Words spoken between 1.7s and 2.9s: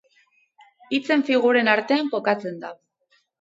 artean kokatzen da.